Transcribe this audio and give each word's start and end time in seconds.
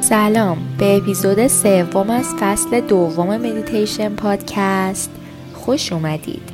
سلام 0.00 0.58
به 0.78 0.96
اپیزود 0.96 1.46
سوم 1.46 2.10
از 2.10 2.26
فصل 2.40 2.80
دوم 2.80 3.36
مدیتیشن 3.36 4.14
پادکست 4.14 5.10
خوش 5.54 5.92
اومدید. 5.92 6.50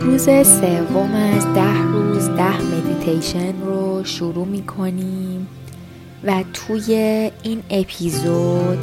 روز 0.00 0.24
سوم 0.46 1.14
از 1.14 1.54
ده 1.54 1.82
روز 1.82 2.28
ده 2.28 2.60
مدیتیشن 2.60 3.60
رو 3.62 4.04
شروع 4.04 4.46
می 4.46 4.62
کنیم 4.62 5.48
و 6.24 6.44
توی 6.52 6.94
این 7.42 7.62
اپیزود 7.70 8.78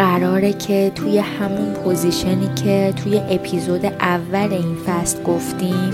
قراره 0.00 0.52
که 0.52 0.92
توی 0.94 1.18
همون 1.18 1.72
position 1.72 2.40
ی 2.40 2.48
که 2.64 2.94
توی 2.96 3.18
اپیزود 3.18 3.84
اول 3.84 4.48
این 4.52 4.76
فصل 4.86 5.22
گفتیم 5.22 5.90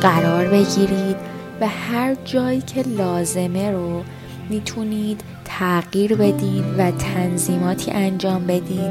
قرار 0.00 0.48
بگیرید 0.48 1.16
و 1.60 1.68
هر 1.68 2.16
جایی 2.24 2.60
که 2.60 2.82
لازمه 2.82 3.70
رو 3.70 4.02
می‌تونید 4.50 5.20
تغییر 5.44 6.14
بدین 6.14 6.64
و 6.78 6.90
تنظیماتی 6.90 7.90
انجام 7.90 8.46
بدین 8.46 8.90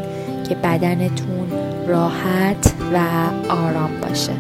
که 0.50 0.56
بدنتون 0.56 1.48
راحت 1.88 2.74
و 2.94 2.98
آرام 3.50 3.92
باشه. 4.02 4.34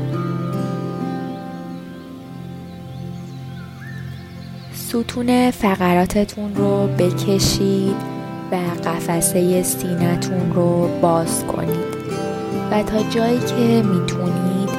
ستون 4.73 5.52
فقراتتون 5.52 6.55
رو 6.55 6.88
بکشید. 6.88 8.16
و 8.51 8.55
قفسه 8.89 9.63
سینتون 9.63 10.53
رو 10.53 10.87
باز 11.01 11.43
کنید 11.43 11.97
و 12.71 12.84
تا 12.84 13.04
جایی 13.09 13.39
که 13.39 13.84
می‌تونید 13.84 14.70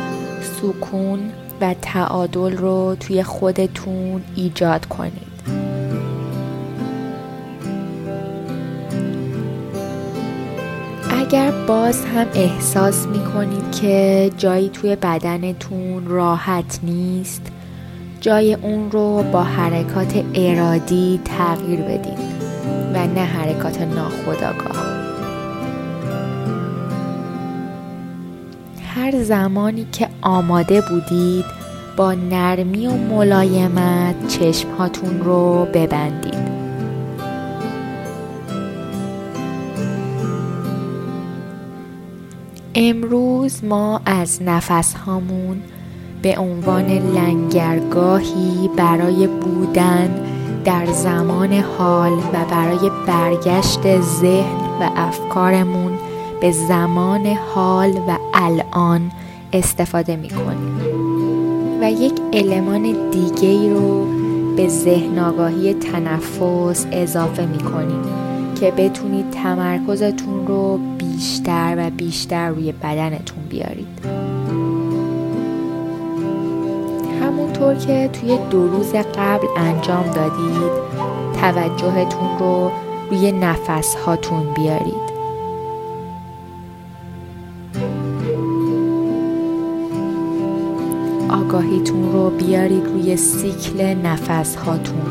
سکون 0.61 1.19
و 1.61 1.75
تعادل 1.83 2.57
رو 2.57 2.97
توی 3.01 3.23
خودتون 3.23 4.23
ایجاد 4.37 4.87
کنید. 4.87 5.29
اگر 11.29 11.51
باز 11.67 12.05
هم 12.05 12.27
احساس 12.35 13.07
می 13.07 13.25
کنید 13.25 13.73
که 13.73 14.31
جایی 14.37 14.69
توی 14.69 14.97
بدنتون 14.97 16.07
راحت 16.07 16.81
نیست 16.83 17.43
جای 18.21 18.55
اون 18.55 18.91
رو 18.91 19.23
با 19.33 19.43
حرکات 19.43 20.25
ارادی 20.35 21.21
تغییر 21.25 21.81
بدید. 21.81 22.28
و 22.95 23.07
نه 23.07 23.21
حرکات 23.21 23.81
ناخودآگاه. 23.83 24.99
هر 28.95 29.23
زمانی 29.23 29.87
که 29.93 30.09
آماده 30.23 30.81
بودید 30.81 31.45
با 31.97 32.13
نرمی 32.13 32.87
و 32.87 32.91
ملایمت 32.93 34.29
چشمهاتون 34.29 35.21
رو 35.21 35.67
ببندید. 35.75 36.59
امروز 42.75 43.65
ما 43.65 44.01
از 44.07 44.43
نفس 44.43 44.95
هامون 44.95 45.63
به 46.23 46.39
عنوان 46.39 46.87
لنگرگاهی 46.87 48.71
برای 48.77 49.27
بودن 49.27 50.38
در 50.65 50.87
زمان 50.87 51.53
حال 51.53 52.13
و 52.13 52.45
برای 52.51 52.91
برگشت 53.07 54.01
ذهن 54.01 54.61
و 54.81 54.91
افکارمون 54.97 55.99
به 56.41 56.53
زمان 56.53 57.27
حال 57.55 57.91
و 57.91 58.19
الان 58.35 59.11
استفاده 59.53 60.17
می‌کنیم. 60.17 60.79
و 61.81 61.91
یک 61.91 62.21
المان 62.33 63.11
دیگه 63.11 63.49
ای 63.49 63.71
رو 63.71 64.07
به 64.57 64.69
ذهن 64.69 65.19
آگاهی 65.19 65.75
تنفس 65.75 66.87
اضافه 66.93 67.47
می‌کنیم 67.47 68.03
که 68.61 68.71
بتونید 68.71 69.31
تمرکزتون 69.31 70.47
رو 70.47 70.79
بیشتر 70.99 71.75
و 71.79 71.91
بیشتر 71.91 72.49
روی 72.49 72.73
بدنتون 72.73 73.45
بیارید. 73.49 74.18
همونطور 77.69 77.87
که 77.87 78.09
توی 78.09 78.39
دو 78.51 78.69
روز 78.69 78.95
قبل 78.95 79.47
انجام 79.57 80.05
دادید 80.11 80.73
توجهتون 81.41 82.39
رو 82.39 82.71
روی 83.11 83.33
نفس 83.33 83.95
هاتون 83.95 84.55
بیارید. 84.55 85.09
آگاهیتون 91.31 92.13
رو 92.13 92.31
بیارید 92.31 92.87
روی 92.87 93.17
سیکل 93.17 93.95
نفس 93.95 94.57
هاتون 94.57 95.03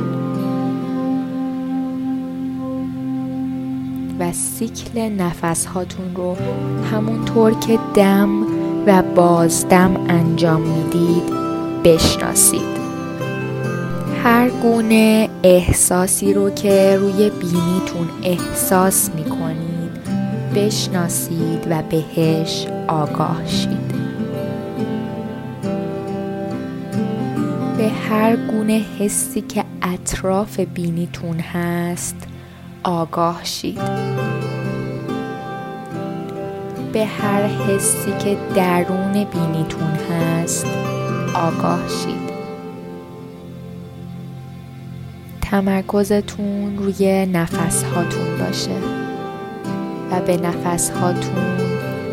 و 4.20 4.32
سیکل 4.32 5.00
نفس 5.00 5.66
هاتون 5.66 6.16
رو 6.16 6.36
همونطور 6.92 7.54
که 7.54 7.80
دم 7.96 8.30
و 8.88 9.02
بازدم 9.16 10.06
انجام 10.10 10.62
می‌دید 10.62 11.47
بشناسید. 11.88 12.78
هر 14.24 14.50
گونه 14.50 15.30
احساسی 15.44 16.34
رو 16.34 16.50
که 16.50 16.98
روی 16.98 17.30
بینیتون 17.30 18.10
احساس 18.24 19.10
می‌کنید 19.16 19.92
بشناسید 20.56 21.68
و 21.70 21.82
بهش 21.90 22.68
آگاه 22.88 23.48
شید. 23.48 23.98
به 27.78 27.90
هر 28.10 28.36
گونه 28.36 28.86
حسی 29.00 29.42
که 29.42 29.64
اطراف 29.82 30.60
بینیتون 30.60 31.40
هست 31.40 32.16
آگاه 32.84 33.40
شید. 33.44 33.82
به 36.94 37.06
هر 37.06 37.48
حسی 37.48 38.12
که 38.20 38.38
درون 38.56 39.14
بینیتون 39.14 39.92
هست 40.12 40.97
آگاه 41.38 41.88
شید 41.88 42.28
تمرکزتون 45.42 46.78
روی 46.78 47.26
نفس 47.26 47.84
هاتون 47.84 48.38
باشه 48.40 48.78
و 50.12 50.22
به 50.22 50.38
نفس 50.38 50.90
هاتون 50.90 51.58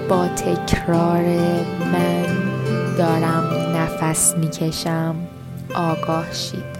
با 0.09 0.27
تکرار 0.29 1.23
من 1.93 2.27
دارم 2.99 3.45
نفس 3.77 4.35
می‌کشم 4.37 5.15
آگاه 5.75 6.33
شید 6.33 6.75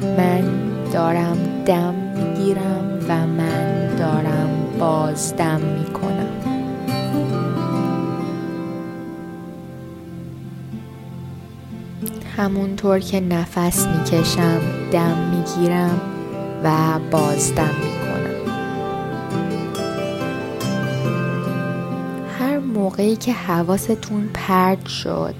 من 0.00 0.44
دارم 0.92 1.38
دم 1.66 1.94
می‌گیرم 1.94 3.06
و 3.08 3.26
من 3.26 3.96
دارم 3.96 4.50
بازدم 4.78 5.60
می‌کنم. 5.60 6.28
همونطور 12.38 12.98
که 12.98 13.20
نفس 13.20 13.86
می‌کشم 13.86 14.60
دم 14.92 15.16
می‌گیرم 15.30 16.00
و 16.64 16.70
بازدم 17.10 17.74
می‌کنم. 17.82 18.54
هر 22.38 22.58
موقعی 22.58 23.16
که 23.16 23.32
حواستون 23.32 24.28
پرد 24.34 24.86
شد 24.86 25.34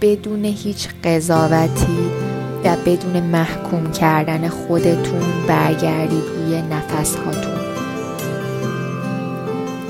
بدون 0.00 0.44
هیچ 0.44 0.88
قضاوتی 1.04 2.10
و 2.64 2.76
بدون 2.86 3.22
محکوم 3.22 3.92
کردن 3.92 4.48
خودتون 4.48 5.22
برگردید 5.48 6.24
روی 6.36 6.62
نفس 6.62 7.16
هاتون 7.16 7.66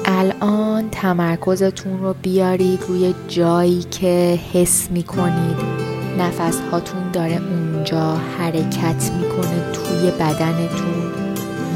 الان 0.05 0.91
تمرکزتون 0.91 2.03
رو 2.03 2.15
بیارید 2.23 2.81
روی 2.89 3.15
جایی 3.29 3.83
که 3.83 4.39
حس 4.53 4.91
می 4.91 5.03
کنید 5.03 5.76
نفس 6.19 6.61
هاتون 6.73 7.11
داره 7.13 7.41
اونجا 7.51 8.17
حرکت 8.39 9.11
می‌کنه 9.13 9.73
توی 9.73 10.11
بدنتون 10.11 11.13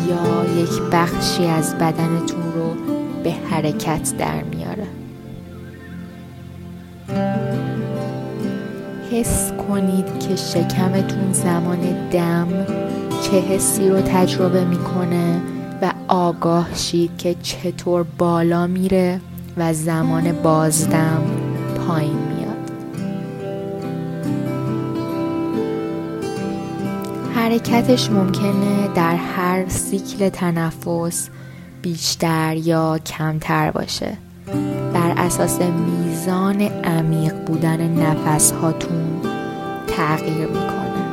یا 0.09 0.63
یک 0.63 0.83
بخشی 0.93 1.47
از 1.47 1.75
بدنتون 1.75 2.53
رو 2.55 2.75
به 3.25 3.31
حرکت 3.51 4.17
در 4.19 4.43
میاره. 4.43 4.87
حس 9.13 9.53
کنید 9.69 10.19
که 10.19 10.37
شکمتون 10.37 11.33
زمان 11.33 11.79
دم 12.11 12.49
چه 13.23 13.41
حسی 13.41 13.89
رو 13.89 14.01
تجربه 14.01 14.65
می‌کنه 14.65 15.41
و 15.83 15.93
آگاه 16.09 16.75
شید 16.75 17.17
که 17.19 17.37
چطور 17.43 18.07
بالا 18.19 18.67
میره 18.67 19.21
و 19.57 19.73
زمان 19.73 20.33
بازدم 20.33 21.23
پایین 21.87 22.19
میاد. 22.19 22.40
حرکتش 27.51 28.11
ممکنه 28.11 28.89
در 28.95 29.17
هر 29.17 29.69
سیکل 29.69 30.29
تنفس 30.29 31.29
بیشتر 31.83 32.57
یا 32.57 32.99
کمتر 32.99 33.71
باشه. 33.71 34.17
بر 34.95 35.15
اساس 35.17 35.59
میزان 35.63 36.61
عمیق 36.61 37.35
بودن 37.35 37.81
نفس 37.81 38.53
هاتون 38.53 39.21
تغییر 39.87 40.47
می‌کنه. 40.47 41.05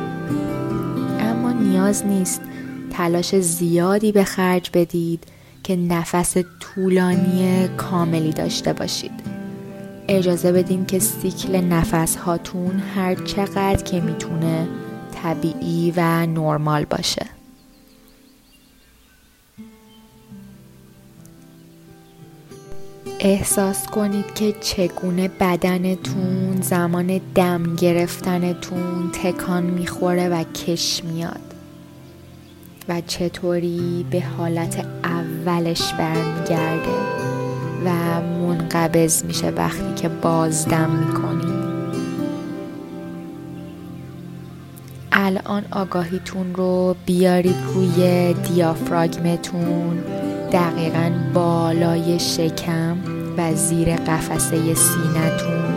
اما 1.20 1.52
نیاز 1.52 2.06
نیست 2.06 2.40
تلاش 2.92 3.34
زیادی 3.36 4.12
به 4.12 4.24
خرج 4.24 4.70
بدید 4.74 5.24
که 5.62 5.76
نفس 5.76 6.36
طولانی 6.60 7.68
کاملی 7.76 8.32
داشته 8.32 8.72
باشید. 8.72 9.20
اجازه 10.08 10.52
بدین 10.52 10.86
که 10.86 10.98
سیکل 10.98 11.60
نفس 11.60 12.16
هاتون 12.16 12.82
هر 12.96 13.14
چقدر 13.14 13.82
که 13.82 14.00
می‌تونه 14.00 14.68
طبیعی 15.22 15.92
و 15.96 16.26
نرمال 16.26 16.84
باشه. 16.84 17.26
احساس 23.20 23.86
کنید 23.86 24.34
که 24.34 24.54
چگونه 24.60 25.28
بدنتون 25.28 26.60
زمان 26.60 27.20
دم 27.34 27.76
گرفتنتون 27.76 29.10
تکان 29.12 29.62
می‌خوره 29.62 30.28
و 30.28 30.42
کش 30.42 31.04
میاد 31.04 31.54
و 32.88 33.00
چطوری 33.00 34.06
به 34.10 34.20
حالت 34.20 34.86
اولش 35.04 35.92
برمیگرده 35.92 36.98
و 37.84 38.20
منقبض 38.20 39.24
میشه 39.24 39.50
وقتی 39.50 39.94
که 40.02 40.08
بازدم 40.08 40.90
می‌کنید 40.90 41.37
الان 45.20 45.64
آگاهیتون 45.70 46.54
رو 46.54 46.96
بیارید 47.06 47.56
روی 47.74 48.32
دیافراگمتون 48.34 49.98
دقیقا 50.52 51.10
بالای 51.34 52.18
شکم 52.18 52.96
و 53.38 53.54
زیر 53.54 53.96
قفسه 53.96 54.74
سینتون 54.74 55.74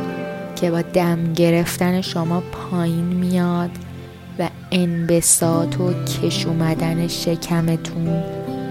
که 0.56 0.72
با 0.72 0.82
دم 0.82 1.34
گرفتن 1.34 2.02
شما 2.02 2.44
پایین 2.52 3.06
میاد 3.06 3.70
و 4.40 4.50
انبساط 4.72 5.80
و 5.80 5.94
کش 6.04 6.46
اومدن 6.46 7.08
شکمتون 7.08 8.24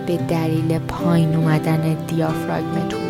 به 0.06 0.16
دلیل 0.16 0.78
پایین 0.78 1.34
اومدن 1.34 1.96
دیافراگمتون 2.06 3.00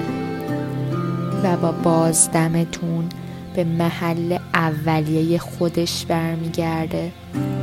و 1.44 1.56
با 1.56 1.72
بازدمتون 1.72 3.08
به 3.54 3.64
محل 3.64 4.38
اولیه 4.54 5.38
خودش 5.38 6.06
برمیگرده 6.06 7.12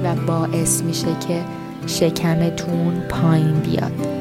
و 0.03 0.15
باعث 0.15 0.81
میشه 0.81 1.15
که 1.27 1.43
شکمتون 1.87 2.99
پایین 3.09 3.59
بیاد. 3.59 4.17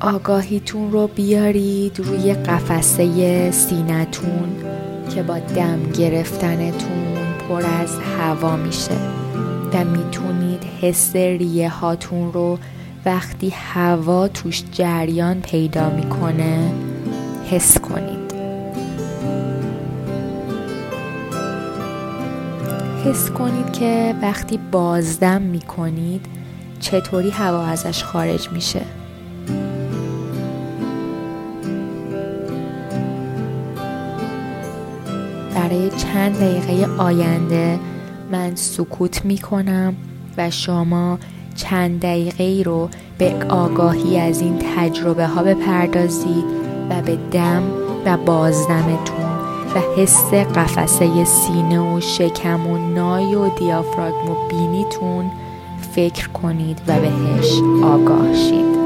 آگاهیتون 0.00 0.92
رو 0.92 1.06
بیارید 1.06 2.00
روی 2.00 2.34
قفسه 2.34 3.50
سینتون 3.50 4.56
که 5.14 5.22
با 5.22 5.38
دم 5.38 5.92
گرفتنتون 5.98 7.16
پر 7.48 7.62
از 7.80 7.98
هوا 8.18 8.56
میشه 8.56 8.94
و 9.72 9.84
می‌تونید 9.84 10.64
حس 10.80 11.16
ریه 11.16 11.68
هاتون 11.68 12.32
رو 12.32 12.58
وقتی 13.04 13.54
هوا 13.56 14.28
توش 14.28 14.62
جریان 14.72 15.40
پیدا 15.40 15.90
می‌کنه 15.90 16.72
حس 17.50 17.78
کنید. 17.78 18.34
حس 23.04 23.30
کنید 23.30 23.72
که 23.72 24.14
وقتی 24.22 24.58
بازدم 24.72 25.42
می‌کنید 25.42 26.26
چطوری 26.80 27.30
هوا 27.30 27.64
ازش 27.66 28.04
خارج 28.04 28.48
میشه. 28.48 28.82
برای 35.54 35.90
چند 35.90 36.36
دقیقه 36.36 36.86
آینده 36.98 37.78
من 38.32 38.54
سکوت 38.54 39.24
می 39.24 39.38
کنم 39.38 39.94
و 40.36 40.50
شما 40.50 41.18
چند 41.60 42.00
دقیقه 42.00 42.62
رو 42.64 42.88
به 43.18 43.34
آگاهی 43.48 44.18
از 44.20 44.40
این 44.40 44.58
تجربه 44.76 45.26
ها 45.26 45.42
بپردازید 45.42 46.44
و 46.90 47.02
به 47.02 47.18
دم 47.32 47.62
و 48.06 48.16
بازدمتون 48.16 49.30
و 49.74 50.00
حس 50.00 50.34
قفسه 50.34 51.24
سینه 51.24 51.80
و 51.80 52.00
شکم 52.00 52.66
و 52.66 52.94
نای 52.94 53.34
و 53.34 53.48
دیافراگم 53.48 54.30
و 54.30 54.48
بینیتون 54.48 55.30
فکر 55.94 56.28
کنید 56.28 56.80
و 56.86 56.94
بهش 57.00 57.60
آگاه 57.82 58.34
شید. 58.34 58.79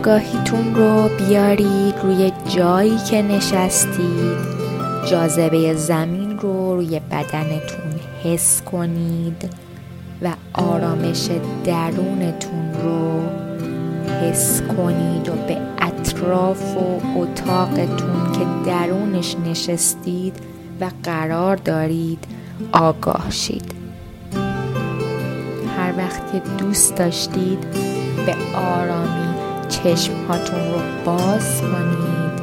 آگاهیتون 0.00 0.74
رو 0.74 1.08
بیارید 1.08 1.94
روی 2.02 2.32
جایی 2.48 2.98
که 3.10 3.22
نشستید. 3.22 4.38
جاذبه 5.10 5.74
زمین 5.74 6.38
رو 6.38 6.76
روی 6.76 7.00
بدنتون 7.10 8.00
حس 8.24 8.62
کنید 8.62 9.50
و 10.22 10.28
آرامش 10.52 11.28
درونتون 11.64 12.74
رو 12.82 13.22
حس 14.22 14.62
کنید 14.62 15.28
و 15.28 15.32
به 15.32 15.58
اطراف 15.78 16.76
و 16.76 17.00
اتاقتون 17.18 18.32
که 18.32 18.70
درونش 18.70 19.36
نشستید 19.46 20.36
و 20.80 20.90
قرار 21.02 21.56
دارید 21.56 22.24
آگاه 22.72 23.30
شید. 23.30 23.72
هر 25.76 25.94
وقت 25.98 26.32
که 26.32 26.42
دوست 26.58 26.96
داشتید 26.96 27.60
به 28.26 28.34
آرامی 28.56 29.29
چشم 29.70 30.12
هاتون 30.28 30.58
رو 30.58 30.80
باز 31.04 31.60
کنید 31.60 32.40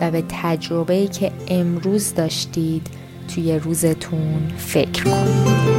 و 0.00 0.10
به 0.10 0.24
تجربه 0.28 1.06
که 1.06 1.32
امروز 1.48 2.14
داشتید 2.14 2.86
توی 3.34 3.58
روزتون 3.58 4.52
فکر 4.56 5.04
کنید. 5.04 5.69